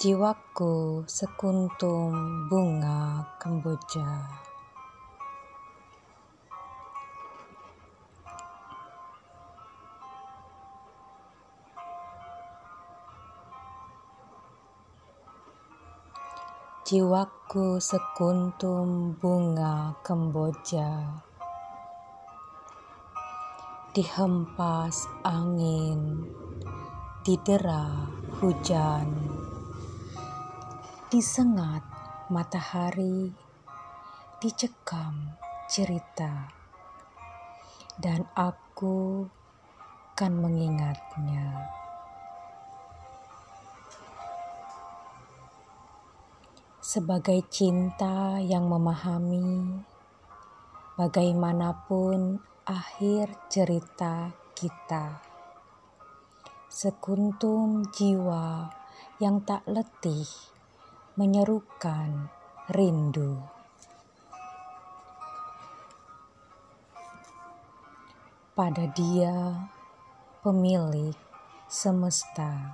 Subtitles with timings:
[0.00, 4.08] Jiwaku sekuntum bunga kemboja.
[16.88, 21.12] Jiwaku sekuntum bunga kemboja
[23.92, 26.24] Dihempas angin
[27.20, 28.08] Didera
[28.40, 29.39] hujan
[31.10, 31.82] Disengat
[32.30, 33.34] matahari
[34.38, 35.34] Dicekam
[35.66, 36.46] cerita
[37.98, 39.26] Dan aku
[40.14, 41.66] kan mengingatnya
[46.78, 49.82] sebagai cinta yang memahami
[50.94, 55.18] bagaimanapun akhir cerita kita.
[56.70, 58.70] Sekuntum jiwa
[59.18, 60.59] yang tak letih
[61.20, 62.32] menyerukan
[62.72, 63.36] rindu.
[68.56, 69.68] Pada dia,
[70.40, 71.12] pemilik
[71.68, 72.72] semesta.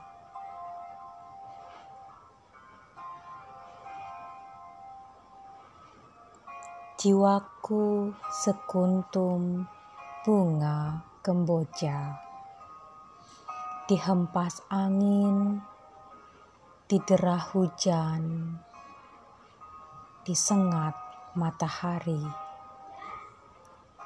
[7.03, 9.67] Jiwaku sekuntum
[10.23, 12.27] bunga kemboja
[13.87, 15.63] Dihempas angin,
[16.87, 18.55] diderah hujan,
[20.23, 20.95] disengat
[21.35, 22.23] matahari,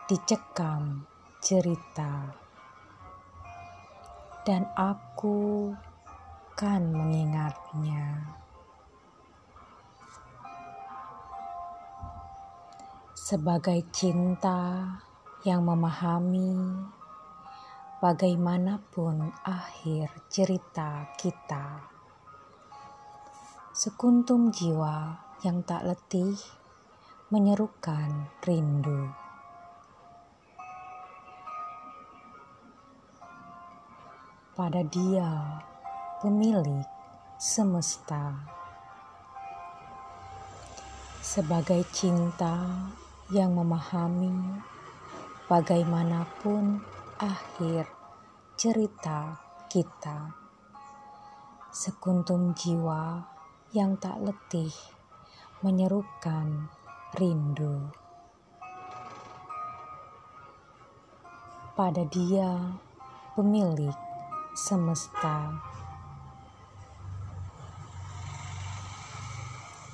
[0.09, 1.05] dicekam
[1.45, 2.33] cerita.
[4.41, 5.71] Dan aku
[6.57, 8.41] kan mengingatnya.
[13.31, 14.83] sebagai cinta
[15.47, 16.83] yang memahami
[18.03, 22.00] bagaimanapun akhir cerita kita.
[23.81, 26.37] Sekuntum jiwa yang tak letih
[27.33, 29.09] menyerukan rindu.
[34.53, 35.65] Pada dia,
[36.21, 36.85] pemilik
[37.41, 38.45] semesta.
[41.25, 42.85] Sebagai cinta
[43.33, 44.61] yang memahami
[45.49, 46.85] bagaimanapun
[47.17, 47.89] akhir
[48.61, 49.41] cerita
[49.73, 50.37] kita.
[51.73, 53.40] Sekuntum jiwa
[53.71, 54.75] yang tak letih
[55.63, 56.67] menyerukan
[57.15, 57.91] rindu.
[61.79, 62.77] Pada dia,
[63.39, 63.95] pemilik
[64.59, 65.55] semesta.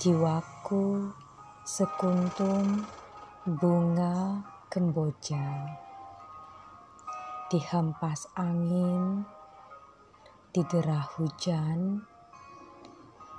[0.01, 1.13] Jiwaku
[1.63, 2.85] sekuntum
[3.45, 4.41] bunga
[4.73, 5.77] kemboja
[7.47, 9.23] dihempas angin,
[10.51, 12.03] diderah hujan,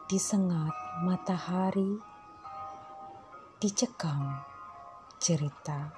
[0.08, 0.72] disengat
[1.04, 2.00] matahari,
[3.60, 4.40] dicekam
[5.20, 5.92] cerita.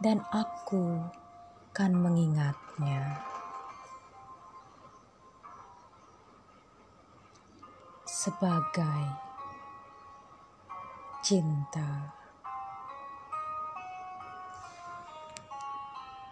[0.00, 0.96] Dan aku
[1.76, 3.20] kan mengingatnya.
[8.08, 9.04] Sebagai
[11.20, 12.17] cinta.